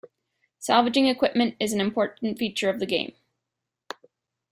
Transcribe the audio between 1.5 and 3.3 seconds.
is an important feature of the game.